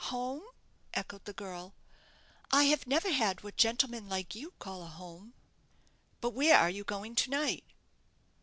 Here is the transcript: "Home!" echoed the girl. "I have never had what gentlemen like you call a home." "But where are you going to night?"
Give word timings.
"Home!" 0.05 0.41
echoed 0.95 1.25
the 1.25 1.31
girl. 1.33 1.75
"I 2.51 2.63
have 2.63 2.87
never 2.87 3.11
had 3.11 3.43
what 3.43 3.55
gentlemen 3.55 4.09
like 4.09 4.33
you 4.33 4.55
call 4.57 4.81
a 4.81 4.87
home." 4.87 5.35
"But 6.21 6.31
where 6.31 6.57
are 6.57 6.71
you 6.71 6.83
going 6.83 7.13
to 7.17 7.29
night?" 7.29 7.65